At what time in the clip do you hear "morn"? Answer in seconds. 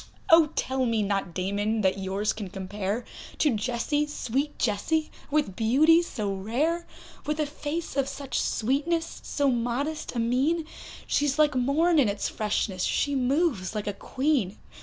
11.53-11.99